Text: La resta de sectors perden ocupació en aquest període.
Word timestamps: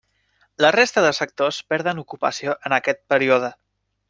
La 0.65 0.71
resta 0.75 1.03
de 1.07 1.11
sectors 1.17 1.59
perden 1.75 2.03
ocupació 2.05 2.57
en 2.71 2.79
aquest 2.79 3.05
període. 3.15 3.53